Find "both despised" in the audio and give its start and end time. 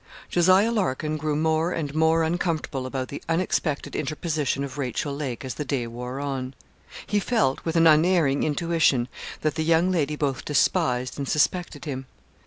10.15-11.19